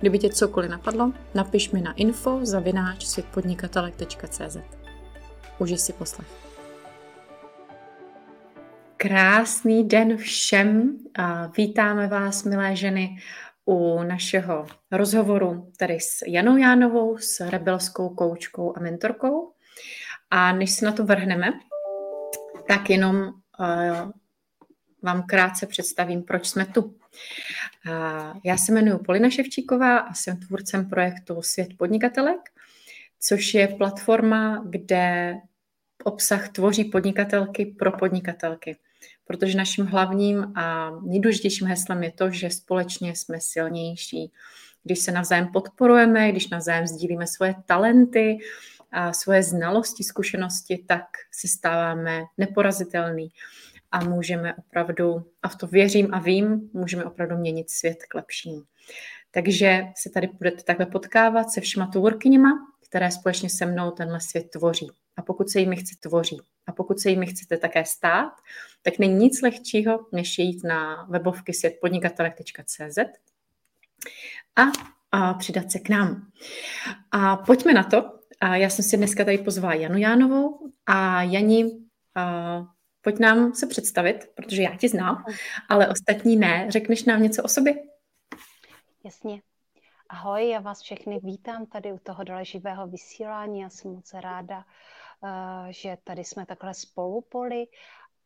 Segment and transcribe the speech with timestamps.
[0.00, 4.56] Kdyby tě cokoliv napadlo, napiš mi na info zavináč světpodnikatelek.cz.
[5.58, 6.28] Užij si poslech.
[8.96, 10.98] Krásný den všem
[11.56, 13.16] vítáme vás, milé ženy,
[13.64, 19.52] u našeho rozhovoru tady s Janou Jánovou, s rebelskou koučkou a mentorkou.
[20.30, 21.52] A než se na to vrhneme,
[22.68, 24.10] tak jenom uh,
[25.02, 26.94] vám krátce představím, proč jsme tu.
[28.44, 32.40] Já se jmenuji Polina Ševčíková a jsem tvůrcem projektu Svět podnikatelek,
[33.20, 35.34] což je platforma, kde
[36.04, 38.76] obsah tvoří podnikatelky pro podnikatelky.
[39.24, 44.32] Protože naším hlavním a nejdůležitějším heslem je to, že společně jsme silnější.
[44.84, 48.38] Když se navzájem podporujeme, když navzájem sdílíme svoje talenty,
[48.92, 53.32] a svoje znalosti, zkušenosti, tak se stáváme neporazitelný
[53.90, 58.62] a můžeme opravdu, a v to věřím a vím, můžeme opravdu měnit svět k lepšímu.
[59.30, 62.50] Takže se tady budete takhle potkávat se všema tvůrkyněma,
[62.88, 64.90] které společně se mnou tenhle svět tvoří.
[65.16, 68.32] A pokud se jimi chce tvoří a pokud se jimi chcete také stát,
[68.82, 72.98] tak není nic lehčího, než jít na webovky světpodnikatelek.cz
[74.56, 74.62] a,
[75.12, 76.30] a přidat se k nám.
[77.10, 78.18] A pojďme na to.
[78.40, 81.70] A já jsem si dneska tady pozvala Janu Jánovou a Jani
[82.14, 82.64] a
[83.00, 85.24] Pojď nám se představit, protože já tě znám,
[85.68, 86.66] ale ostatní ne.
[86.68, 87.74] Řekneš nám něco o sobě?
[89.04, 89.42] Jasně.
[90.08, 93.60] Ahoj, já vás všechny vítám tady u toho dole živého vysílání.
[93.60, 94.64] Já jsem moc ráda,
[95.24, 97.66] eh, že tady jsme takhle spolu poli.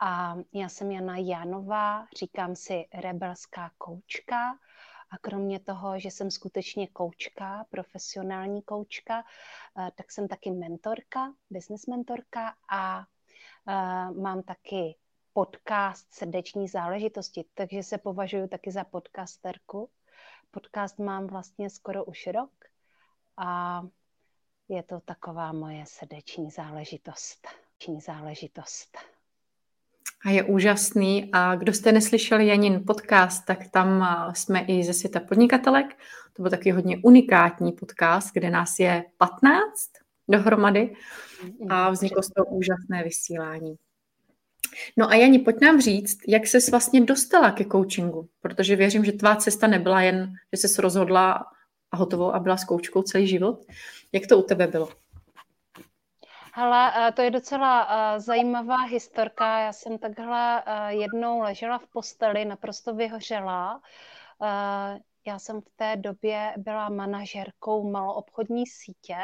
[0.00, 4.58] A já jsem Jana Janová, říkám si rebelská koučka.
[5.10, 9.24] A kromě toho, že jsem skutečně koučka, profesionální koučka,
[9.78, 13.06] eh, tak jsem taky mentorka, business mentorka a
[14.20, 14.96] mám taky
[15.32, 19.90] podcast Srdeční záležitosti, takže se považuji taky za podcasterku.
[20.50, 22.52] Podcast mám vlastně skoro už rok
[23.36, 23.82] a
[24.68, 27.48] je to taková moje srdeční záležitost.
[28.06, 28.98] záležitost.
[30.24, 31.30] A je úžasný.
[31.32, 35.86] A kdo jste neslyšeli Janin podcast, tak tam jsme i ze světa podnikatelek.
[36.32, 40.94] To byl taky hodně unikátní podcast, kde nás je 15 dohromady
[41.68, 43.76] a vzniklo z toho úžasné vysílání.
[44.96, 49.12] No a Jani, pojď nám říct, jak ses vlastně dostala ke coachingu, protože věřím, že
[49.12, 51.44] tvá cesta nebyla jen, že ses rozhodla
[51.92, 53.64] a hotovou a byla s koučkou celý život.
[54.12, 54.88] Jak to u tebe bylo?
[56.54, 59.58] Hele, eh, to je docela eh, zajímavá historka.
[59.58, 63.80] Já jsem takhle eh, jednou ležela v posteli, naprosto vyhořela.
[65.26, 69.16] Já jsem v té době byla manažerkou maloobchodní sítě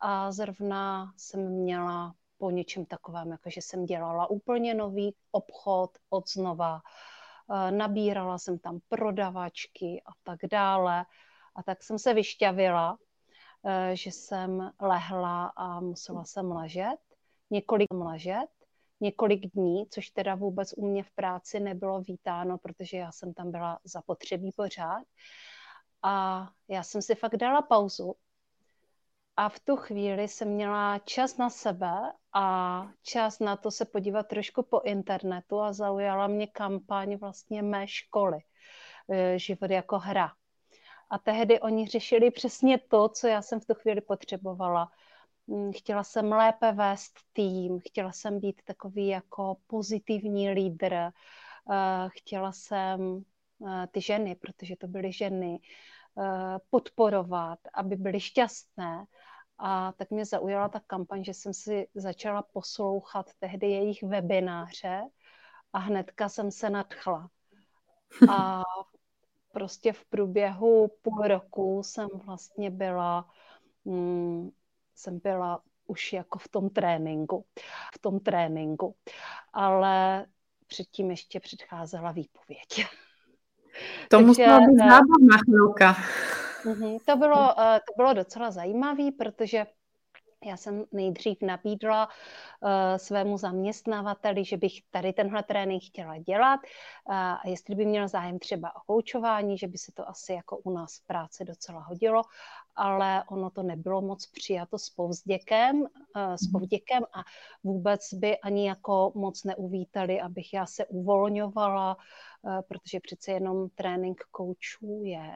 [0.00, 6.30] a zrovna jsem měla po něčem takovém, jako že jsem dělala úplně nový obchod od
[6.30, 6.80] znova,
[7.50, 11.04] e, nabírala jsem tam prodavačky a tak dále.
[11.54, 12.98] A tak jsem se vyšťavila,
[13.64, 16.98] e, že jsem lehla a musela jsem ležet,
[17.50, 18.48] několik ležet,
[19.00, 23.50] několik dní, což teda vůbec u mě v práci nebylo vítáno, protože já jsem tam
[23.50, 25.04] byla zapotřebí pořád.
[26.02, 28.14] A já jsem si fakt dala pauzu
[29.38, 34.28] a v tu chvíli jsem měla čas na sebe a čas na to se podívat
[34.28, 38.38] trošku po internetu a zaujala mě kampaň vlastně mé školy,
[39.10, 40.32] e, život jako hra.
[41.10, 44.90] A tehdy oni řešili přesně to, co já jsem v tu chvíli potřebovala.
[45.46, 51.10] Mm, chtěla jsem lépe vést tým, chtěla jsem být takový jako pozitivní lídr, e,
[52.08, 53.24] chtěla jsem
[53.66, 55.58] e, ty ženy, protože to byly ženy,
[56.70, 59.04] podporovat, aby byly šťastné
[59.58, 65.02] a tak mě zaujala ta kampaň, že jsem si začala poslouchat tehdy jejich webináře
[65.72, 67.30] a hnedka jsem se nadchla.
[68.30, 68.62] A
[69.52, 73.30] prostě v průběhu půl roku jsem vlastně byla,
[73.84, 74.50] mm,
[74.94, 77.44] jsem byla už jako v tom tréninku,
[77.94, 78.96] v tom tréninku.
[79.52, 80.26] Ale
[80.66, 82.86] předtím ještě předcházela výpověď.
[84.10, 85.96] To musela být eh, zábavná chvilka.
[86.64, 86.98] Mm-hmm.
[87.04, 89.66] To, bylo, uh, to bylo docela zajímavé, protože
[90.46, 97.14] Já jsem nejdřív nabídla uh, svému zaměstnavateli, že bych tady tenhle trénink chtěla dělat uh,
[97.14, 100.70] a jestli by měl zájem třeba o koučování, že by se to asi jako u
[100.70, 102.22] nás v práci docela hodilo,
[102.76, 105.86] ale ono to nebylo moc přijato s povzděkem, uh,
[106.34, 106.52] s mhm.
[106.52, 107.22] povděkem a
[107.64, 111.96] vůbec by ani jako moc neuvítali, abych já se uvolňovala,
[112.68, 115.30] protože přece jenom trénink koučů je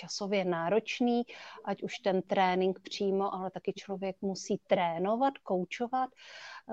[0.00, 1.22] časově náročný,
[1.64, 6.10] ať už ten trénink přímo, ale taky člověk musí trénovat, koučovat,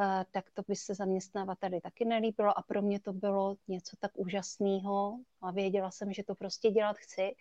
[0.01, 4.11] eh, tak to by se zaměstnavateli taky nelíbilo a pro mě to bylo něco tak
[4.15, 7.35] úžasného a věděla jsem, že to prostě dělat chci,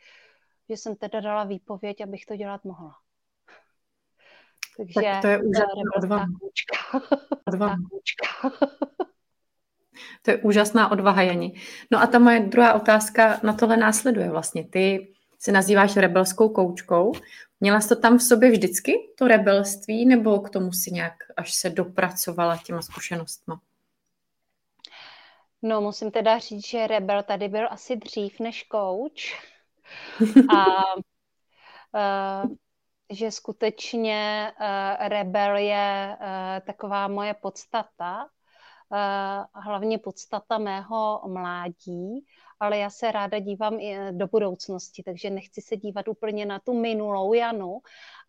[0.69, 2.95] že jsem teda dala výpověď, abych to dělat mohla.
[4.77, 6.27] Takže tak to je úžasná odvaha.
[7.47, 7.77] odvaha.
[10.23, 11.61] To je úžasná odvaha, Jani.
[11.91, 14.65] No a ta moje druhá otázka na tohle následuje vlastně.
[14.65, 17.13] Ty se nazýváš rebelskou koučkou.
[17.61, 21.55] Měla jsi to tam v sobě vždycky, to rebelství, nebo k tomu si nějak až
[21.55, 23.61] se dopracovala těma zkušenostma?
[25.63, 29.35] No, musím teda říct, že rebel tady byl asi dřív než kouč.
[30.57, 30.67] A
[31.95, 32.51] uh,
[33.11, 38.29] že skutečně uh, rebel je uh, taková moje podstata,
[39.55, 42.27] hlavně podstata mého mládí
[42.61, 46.59] ale já se ráda dívám i eh, do budoucnosti, takže nechci se dívat úplně na
[46.59, 47.81] tu minulou Janu,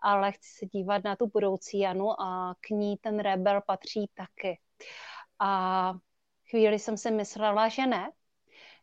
[0.01, 4.59] ale chci se dívat na tu budoucí Janu a k ní ten rebel patří taky.
[5.39, 5.93] A
[6.49, 8.11] chvíli jsem si myslela, že ne,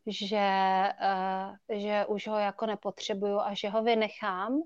[0.06, 0.48] že,
[1.00, 4.62] uh, že už ho jako nepotřebuju a že ho vynechám,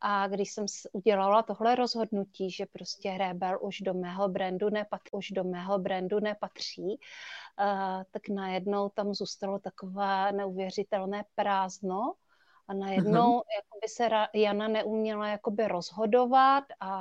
[0.00, 5.30] a když jsem udělala tohle rozhodnutí, že prostě Rebel už do mého brandu, nepatří, už
[5.30, 12.14] do mého brandu nepatří, uh, tak najednou tam zůstalo takové neuvěřitelné prázdno
[12.68, 13.42] a najednou uh-huh.
[13.56, 17.00] jakoby se Jana neuměla jakoby rozhodovat a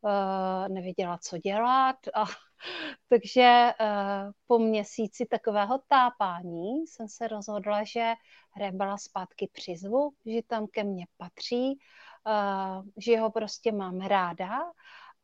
[0.00, 1.96] uh, nevěděla, co dělat.
[2.14, 2.24] A,
[3.08, 8.12] takže uh, po měsíci takového tápání jsem se rozhodla, že
[8.56, 11.78] Rebela zpátky přizvu, že tam ke mně patří
[12.26, 14.58] uh, že ho prostě mám ráda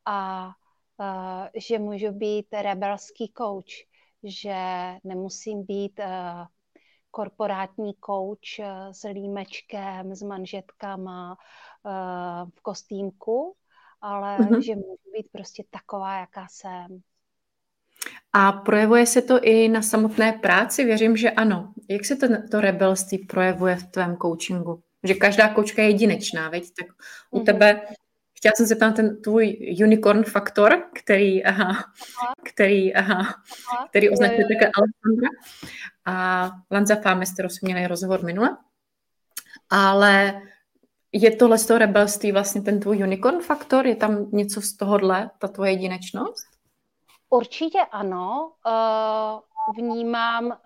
[0.05, 3.87] a uh, že můžu být rebelský coach,
[4.23, 4.57] že
[5.03, 6.45] nemusím být uh,
[7.11, 11.37] korporátní coach s límečkem, s manžetkama
[12.55, 13.55] v kostýmku,
[14.01, 14.59] ale mm-hmm.
[14.59, 17.01] že můžu být prostě taková, jaká jsem.
[18.33, 20.85] A projevuje se to i na samotné práci?
[20.85, 21.73] Věřím, že ano.
[21.89, 24.83] Jak se to, to rebelství projevuje v tvém coachingu?
[25.03, 26.63] Že každá kočka je jedinečná, veď?
[26.79, 26.87] Tak
[27.31, 27.45] u mm-hmm.
[27.45, 27.81] tebe
[28.39, 31.83] chtěla jsem se tam ten tvůj unicorn faktor, který, aha,
[32.43, 33.87] který, aha, aha.
[33.89, 35.29] který označuje také Alexandra
[36.05, 38.57] a Lanza Fáme, s kterou jsme měli rozhovor minule.
[39.69, 40.41] Ale
[41.11, 43.87] je tohle z toho rebelství vlastně ten tvůj unicorn faktor?
[43.87, 46.47] Je tam něco z tohohle, ta tvoje jedinečnost?
[47.29, 48.51] Určitě ano.
[48.67, 49.39] Uh,
[49.77, 50.57] vnímám, eh,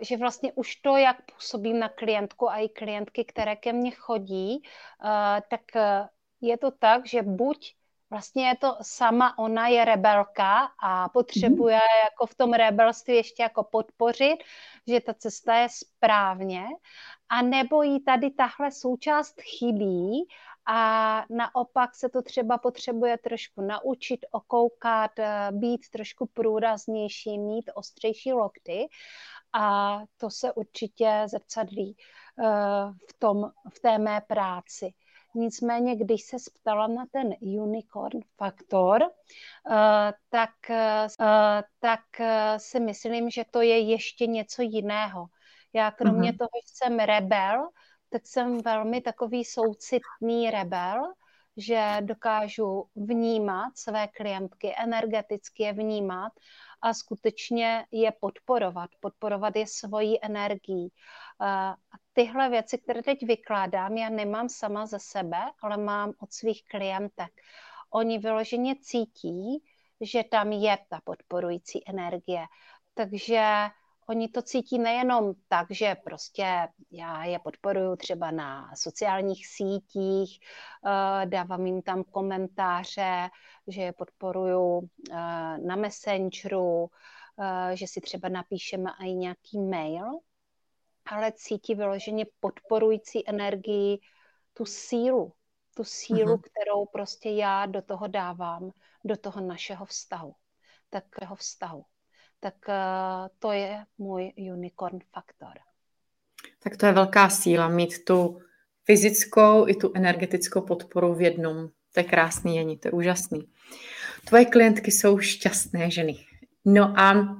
[0.00, 4.62] že vlastně už to, jak působím na klientku a i klientky, které ke mně chodí,
[4.62, 6.08] eh, tak eh,
[6.40, 7.74] je to tak, že buď
[8.10, 12.04] vlastně je to sama ona je rebelka a potřebuje mm.
[12.04, 14.36] jako v tom rebelství ještě jako podpořit,
[14.86, 16.64] že ta cesta je správně,
[17.28, 20.28] a nebo jí tady tahle součást chybí
[20.66, 28.32] a naopak se to třeba potřebuje trošku naučit, okoukat, eh, být trošku průraznější, mít ostřejší
[28.32, 28.88] lokty
[29.52, 32.44] a to se určitě zrcadlí eh,
[33.08, 34.90] v, tom, v té mé práci.
[35.34, 40.50] Nicméně, když se ptala na ten unicorn faktor, eh, tak,
[41.80, 42.00] tak
[42.56, 45.26] si myslím, že to je ještě něco jiného.
[45.72, 46.38] Já kromě uh-huh.
[46.38, 47.68] toho, že jsem rebel,
[48.16, 51.12] tak jsem velmi takový soucitný rebel,
[51.56, 56.32] že dokážu vnímat své klientky, energeticky je vnímat
[56.82, 58.90] a skutečně je podporovat.
[59.00, 60.88] Podporovat je svojí energií.
[61.40, 61.76] A
[62.12, 67.32] tyhle věci, které teď vykládám, já nemám sama ze sebe, ale mám od svých klientek.
[67.90, 69.64] Oni vyloženě cítí,
[70.00, 72.46] že tam je ta podporující energie.
[72.94, 73.68] Takže
[74.08, 80.38] Oni to cítí nejenom tak, že prostě já je podporuju třeba na sociálních sítích,
[80.86, 83.28] eh, dávám jim tam komentáře,
[83.66, 85.14] že je podporuju eh,
[85.58, 86.90] na Messengeru,
[87.40, 90.18] eh, že si třeba napíšeme i nějaký mail,
[91.06, 93.98] ale cítí vyloženě podporující energii
[94.52, 95.32] tu sílu,
[95.74, 96.40] tu sílu, uh-huh.
[96.40, 98.70] kterou prostě já do toho dávám,
[99.04, 100.34] do toho našeho vztahu,
[100.90, 101.84] takového vztahu
[102.46, 105.52] tak eh, to je můj unicorn faktor.
[106.62, 108.40] Tak to je velká síla mít tu
[108.84, 113.48] fyzickou i tu energetickou podporu v jednom To je krásný, Jani, to je úžasný.
[114.24, 116.26] Tvoje klientky jsou šťastné ženy.
[116.64, 117.36] No a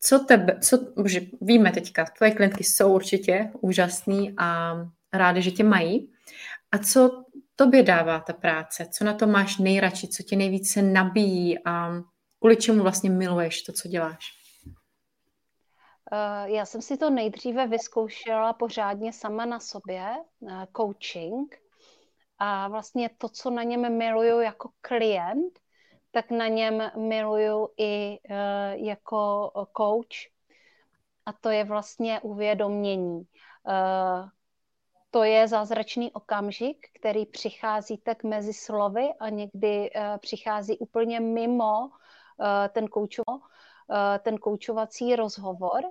[0.00, 4.76] co tebe, co, bože, víme teďka, tvoje klientky jsou určitě úžasný a
[5.12, 6.12] rádi, že tě mají.
[6.72, 7.24] A co
[7.56, 8.86] tobě dává ta práce?
[8.90, 10.08] Co na to máš nejradši?
[10.08, 11.58] Co tě nejvíce nabíjí?
[11.64, 12.02] A
[12.38, 14.35] kvůli čemu vlastně miluješ to, co děláš?
[16.12, 20.16] Eh, já jsem si to nejdříve vyzkoušela pořádně sama na sobě,
[20.50, 21.62] eh, coaching.
[22.38, 25.58] A vlastně to, co na něm miluju jako klient,
[26.10, 30.30] tak na něm miluju i eh, jako coach.
[31.26, 33.22] A to je vlastně uvědomění.
[35.10, 41.90] To je zázračný okamžik, který přichází tak mezi slovy a někdy přichází úplně mimo
[42.72, 43.42] ten koučovací,
[44.22, 45.82] ten koučovací rozhovor.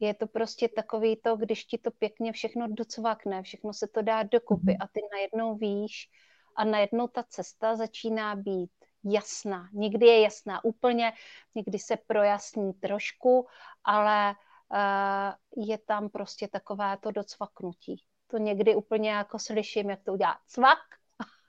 [0.00, 4.22] Je to prostě takový to, když ti to pěkně všechno docvakne, všechno se to dá
[4.22, 4.76] dokupy mhm.
[4.80, 6.08] a ty najednou víš
[6.56, 8.70] a najednou ta cesta začíná být
[9.04, 9.68] jasná.
[9.72, 11.12] Někdy je jasná úplně,
[11.54, 13.46] někdy se projasní trošku,
[13.84, 18.04] ale uh, je tam prostě takové to docvaknutí.
[18.26, 20.78] To někdy úplně jako slyším, jak to udělá cvak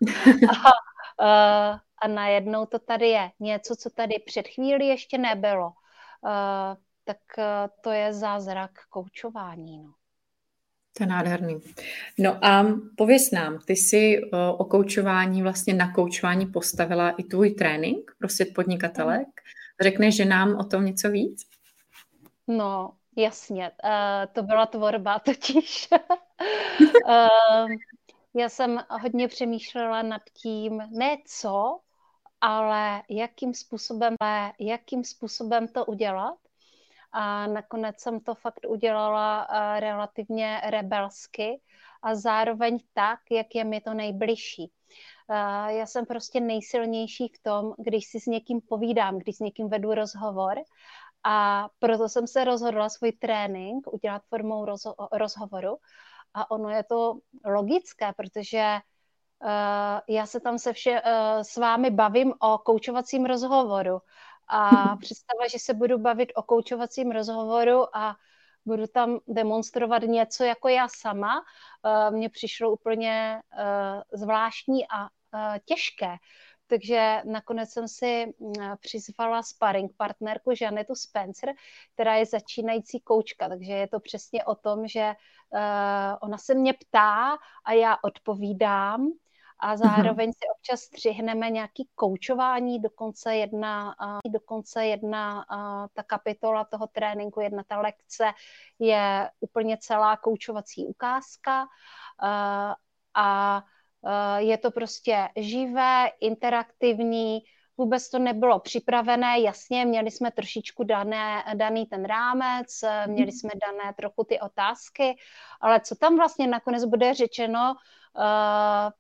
[1.20, 3.32] a, a najednou to tady je.
[3.40, 5.66] Něco, co tady před chvíli ještě nebylo.
[5.66, 6.32] Uh,
[7.04, 7.44] tak uh,
[7.82, 9.84] to je zázrak koučování.
[9.84, 9.94] No.
[10.98, 11.60] To je nádherný.
[12.20, 12.66] No a
[12.98, 18.30] pověs nám, ty jsi uh, o koučování, vlastně na koučování postavila i tvůj trénink pro
[18.30, 19.28] svět podnikatelek.
[19.82, 21.42] Řekneš, že nám o tom něco víc?
[22.48, 23.72] No, jasně.
[23.84, 25.88] Uh, to byla tvorba totiž.
[27.06, 27.68] uh,
[28.36, 31.80] já jsem hodně přemýšlela nad tím, ne co,
[32.42, 34.15] ale jakým způsobem,
[34.60, 36.38] jakým způsobem to udělat.
[37.12, 41.62] A nakonec jsem to fakt udělala uh, relativně rebelsky
[42.01, 44.72] a zároveň tak, jak je mi to nejbližší.
[45.30, 49.70] Uh, já jsem prostě nejsilnější v tom, když si s někým povídám, když s někým
[49.70, 50.56] vedu rozhovor
[51.24, 55.77] a proto jsem se rozhodla svůj trénink udělat formou rozho- rozhovoru,
[56.34, 58.80] a ono je to logické, protože
[60.08, 64.00] já se tam se vše uh, s vámi bavím o koučovacím rozhovoru.
[64.48, 64.70] A
[65.02, 68.16] představa, že se budu bavit o koučovacím rozhovoru a
[68.66, 75.10] budu tam demonstrovat něco jako já sama, uh, mně přišlo úplně uh, zvláštní a uh,
[75.66, 76.16] těžké.
[76.68, 81.50] Takže nakonec jsem si mm, přizvala sparring partnerku Žanetu Spencer,
[81.94, 85.14] která je začínající koučka, takže je to přesně o tom, že
[86.22, 89.12] ona se mě ptá a já odpovídám
[89.59, 89.77] a mhm.
[89.77, 96.88] zároveň si občas střihneme nějaký koučování, dokonce jedna, uh, dokonce jedna uh, ta kapitola toho
[96.88, 98.31] tréninku, jedna ta lekce
[98.79, 101.63] je úplně celá koučovací ukázka.
[101.63, 102.74] Uh,
[103.15, 103.63] a
[104.38, 107.41] je to prostě živé, interaktivní,
[107.77, 113.50] vůbec to nebylo připravené, jasně, měli jsme trošičku dané, daný ten rámec, eh, měli jsme
[113.67, 115.17] dané trochu ty otázky,
[115.62, 117.75] ale co tam vlastně nakonec bude řečeno,
[118.19, 118.91] eh,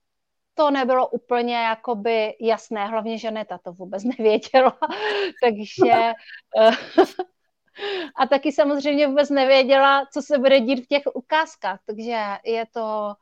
[0.55, 4.77] to nebylo úplně jakoby jasné, hlavně Žaneta to vůbec nevěděla,
[5.43, 5.91] takže
[8.15, 13.13] a taky samozřejmě vůbec nevěděla, co se bude dít v těch ukázkách, takže je to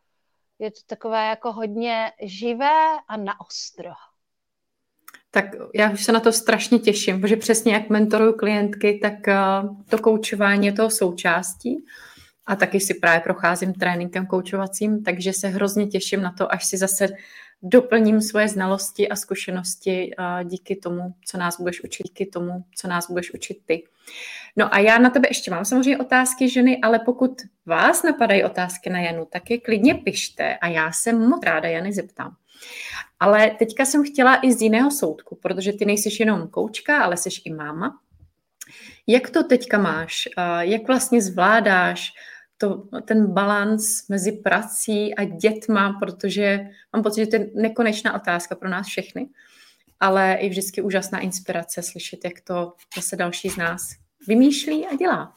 [0.60, 3.90] je to takové jako hodně živé a naostro.
[5.32, 9.38] Tak já už se na to strašně těším, protože přesně jak mentoruju klientky, tak eh,
[9.90, 11.86] to koučování je toho součástí
[12.46, 16.78] a taky si právě procházím tréninkem koučovacím, takže se hrozně těším na to, až si
[16.78, 17.08] zase
[17.64, 22.88] doplním svoje znalosti a zkušenosti eh, díky tomu, co nás budeš učit, díky tomu, co
[22.88, 23.84] nás budeš učit ty.
[24.56, 28.90] No a já na tebe ještě mám samozřejmě otázky ženy, ale pokud vás napadají otázky
[28.90, 32.36] na Janu, tak je klidně pište a já se moc ráda Jany zeptám.
[33.20, 37.30] Ale teďka jsem chtěla i z jiného soudku, protože ty nejsi jenom koučka, ale jsi
[37.46, 38.00] i máma.
[39.08, 40.30] Jak to teďka máš?
[40.60, 42.14] Jak vlastně zvládáš
[42.58, 48.56] to, ten balans mezi prací a dětma, protože mám pocit, že to je nekonečná otázka
[48.56, 49.30] pro nás všechny,
[50.00, 53.82] ale i vždycky úžasná inspirace slyšet, jak to zase další z nás
[54.28, 55.34] vymýšlí a dělá.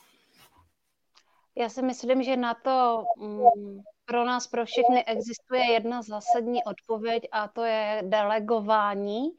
[1.58, 7.28] Já si myslím, že na to mm, pro nás, pro všechny existuje jedna zásadní odpověď
[7.32, 9.30] a to je delegování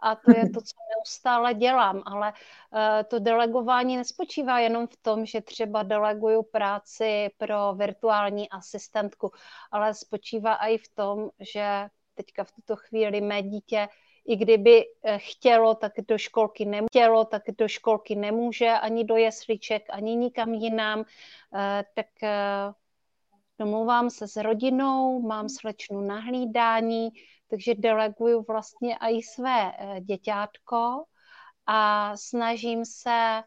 [0.00, 2.78] a to je to, co neustále dělám, ale uh,
[3.08, 9.32] to delegování nespočívá jenom v tom, že třeba deleguju práci pro virtuální asistentku,
[9.70, 13.88] ale spočívá i v tom, že teďka v tuto chvíli mé dítě
[14.26, 19.82] i kdyby eh, chtělo, tak do školky nemělo, tak do školky nemůže, ani do jesliček,
[19.90, 21.04] ani nikam jinam,
[21.54, 22.06] eh, tak
[23.58, 27.08] domluvám se s rodinou, mám slečnu na hlídání,
[27.50, 31.04] takže deleguju vlastně i své eh, děťátko
[31.66, 33.42] a snažím se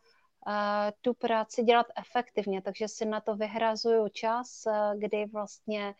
[0.48, 0.54] uh,
[1.02, 5.94] tu práci dělat efektivně, takže si na to vyhrazuju čas, uh, kdy vlastně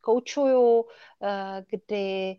[0.00, 0.84] koučuju,
[1.70, 2.36] kdy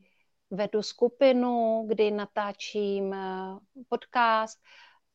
[0.52, 3.16] vedu skupinu, kdy natáčím
[3.90, 4.60] podcast,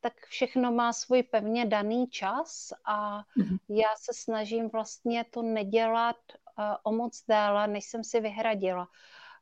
[0.06, 3.58] tak všechno má svůj pevně daný čas a mm-hmm.
[3.68, 6.16] já se snažím vlastně to nedělat
[6.58, 8.88] uh, o moc déle, než jsem si vyhradila.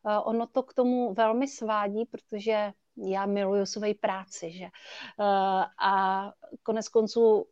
[0.02, 4.64] Uh, ono to k tomu velmi svádí, protože já miluju svoji práci, že?
[4.64, 7.46] Uh, a konec konců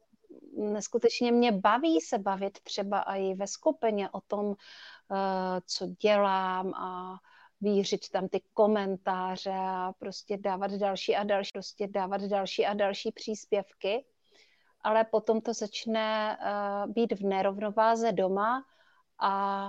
[0.57, 4.55] neskutečně mě baví se bavit třeba i ve skupině o tom,
[5.67, 7.19] co dělám a
[7.63, 13.13] vířit tam ty komentáře a prostě dávat další a další, prostě dávat další a další
[13.13, 14.05] příspěvky,
[14.81, 18.65] ale potom to začne uh, být v nerovnováze doma
[19.19, 19.65] a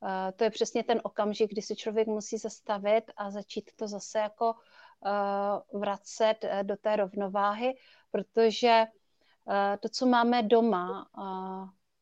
[0.00, 4.18] uh, to je přesně ten okamžik, kdy se člověk musí zastavit a začít to zase
[4.18, 7.74] jako uh, vracet do té rovnováhy,
[8.10, 8.84] protože
[9.80, 11.08] to, co máme doma,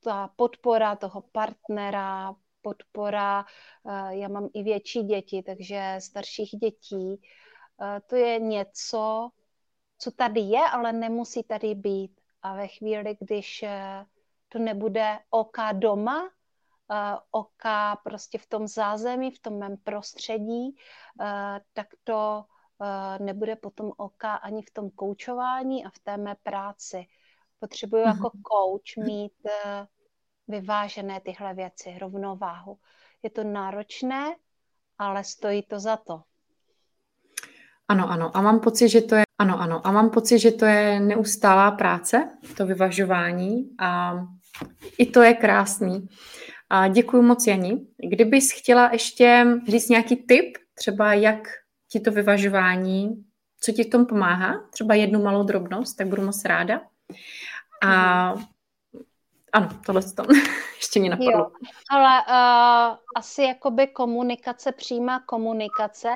[0.04, 3.44] ta podpora toho partnera, podpora.
[3.86, 7.20] Eh, já mám i větší děti, takže starších dětí.
[7.82, 9.30] Eh, to je něco,
[9.98, 12.20] co tady je, ale nemusí tady být.
[12.42, 14.04] A ve chvíli, když eh,
[14.48, 16.30] to nebude oka doma,
[17.30, 20.76] oka prostě v tom zázemí, v tom mém prostředí,
[21.72, 22.44] tak to
[23.18, 27.06] nebude potom oka ani v tom koučování a v té mé práci.
[27.60, 29.32] Potřebuji jako coach mít
[30.48, 32.78] vyvážené tyhle věci, rovnováhu.
[33.22, 34.34] Je to náročné,
[34.98, 36.22] ale stojí to za to.
[37.88, 38.36] Ano, ano.
[38.36, 39.86] A mám pocit, že to je ano, ano.
[39.86, 44.20] A mám pocit, že to je neustálá práce, to vyvažování a
[44.98, 46.08] i to je krásný.
[46.70, 47.86] A děkuji moc, Jani.
[48.08, 51.48] Kdybys chtěla ještě říct nějaký tip, třeba jak
[51.88, 53.24] ti to vyvažování,
[53.60, 56.80] co ti v tom pomáhá, třeba jednu malou drobnost, tak budu moc ráda.
[57.84, 58.34] A
[59.52, 60.22] ano, tohle to
[60.76, 61.32] ještě mě napadlo.
[61.32, 61.50] Jo,
[61.90, 66.14] ale uh, asi jakoby komunikace, přímá komunikace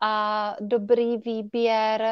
[0.00, 2.02] a dobrý výběr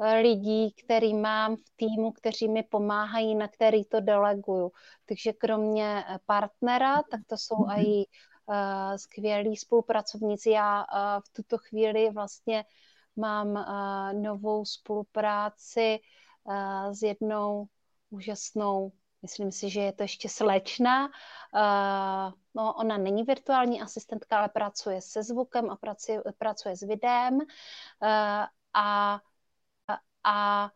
[0.00, 4.72] eh, lidí, který mám v týmu, kteří mi pomáhají, na který to deleguju.
[5.06, 7.84] Takže kromě eh, partnera, tak to jsou mm-hmm.
[7.86, 8.06] i
[8.46, 10.50] uh, skvělí spolupracovníci.
[10.50, 12.64] Já uh, v tuto chvíli vlastně
[13.16, 15.98] mám uh, novou spolupráci
[16.44, 17.66] uh, s jednou
[18.10, 21.06] úžasnou Myslím si, že je to ještě slečna.
[21.06, 27.34] Uh, no, ona není virtuální asistentka, ale pracuje se zvukem a pracuje, pracuje s videem.
[27.34, 27.46] Uh,
[28.74, 29.20] a,
[30.24, 30.70] a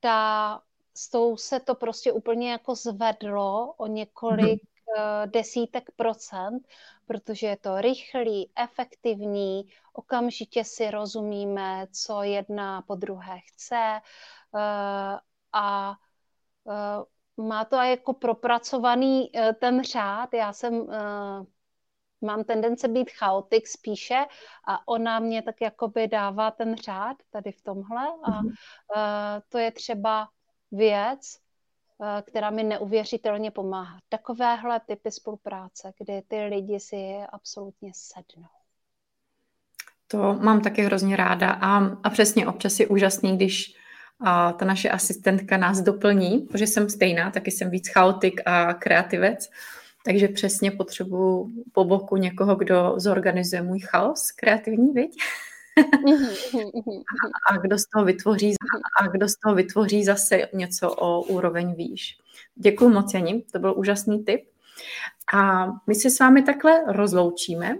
[0.00, 0.62] ta,
[0.96, 5.30] s tou se to prostě úplně jako zvedlo o několik mm-hmm.
[5.30, 6.68] desítek procent,
[7.06, 14.00] protože je to rychlý, efektivní, okamžitě si rozumíme, co jedna po druhé chce
[15.52, 15.96] a
[17.36, 20.34] má to jako propracovaný eh, ten řád.
[20.34, 20.90] Já jsem uh,
[22.20, 24.24] mám tendence být chaotik spíše
[24.68, 28.52] a ona mě tak jakoby dává ten řád tady v tomhle a uh,
[29.48, 30.28] to je třeba
[30.72, 31.38] věc,
[31.98, 33.98] uh, která mi neuvěřitelně pomáhá.
[34.08, 38.48] Takovéhle typy spolupráce, kdy ty lidi si absolutně sednou.
[40.08, 43.76] To mám taky hrozně ráda a, a přesně občas je úžasný, když
[44.20, 49.50] a ta naše asistentka nás doplní, protože jsem stejná, taky jsem víc chaotik a kreativec,
[50.04, 55.16] takže přesně potřebuju po boku někoho, kdo zorganizuje můj chaos kreativní, viď?
[57.50, 58.54] a, a kdo z toho vytvoří
[59.00, 62.18] a kdo z toho vytvoří zase něco o úroveň výš.
[62.54, 64.40] Děkuji moc, Jani, to byl úžasný tip.
[65.32, 67.78] A my se s vámi takhle rozloučíme.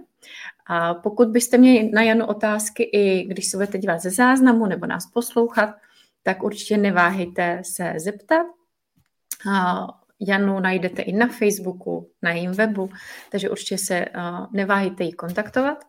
[0.67, 4.85] A pokud byste měli na Janu otázky, i když se budete dívat ze záznamu nebo
[4.85, 5.69] nás poslouchat,
[6.27, 8.45] tak určitě neváhejte se zeptat.
[10.19, 12.89] Janu najdete i na Facebooku, na jejím webu,
[13.31, 14.05] takže určitě se
[14.51, 15.83] neváhejte ji kontaktovat.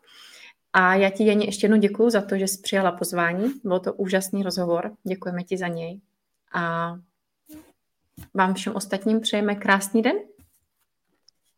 [0.72, 3.53] A já ti, Janě, ještě jednou děkuji za to, že jsi přijala pozvání.
[3.64, 4.96] Byl to úžasný rozhovor.
[5.09, 6.01] Děkujeme ti za něj.
[6.55, 6.94] A
[8.35, 10.16] vám všem ostatním přejeme krásný den.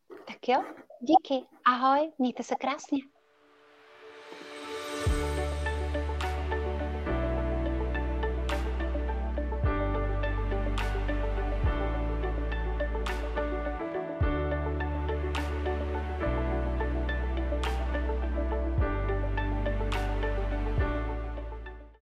[0.08, 0.64] Tak jo,
[1.00, 1.46] díky.
[1.64, 2.98] Ahoj, mějte se krásně.